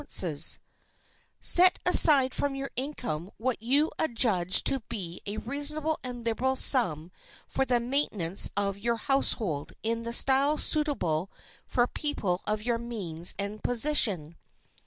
[0.07, 0.59] [Sidenote: LEARN TO SAY WE]
[1.41, 7.11] "Set aside from your income what you adjudge to be a reasonable and liberal sum
[7.47, 11.29] for the maintenance of your household in the style suitable
[11.67, 14.37] for people of your means and position.